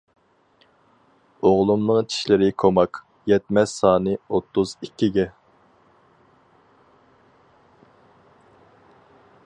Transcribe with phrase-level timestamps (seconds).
[1.49, 3.01] ئوغلۇمنىڭ چىشلىرى كوماك،
[3.33, 5.27] يەتمەس سانى ئوتتۇز ئىككىگە.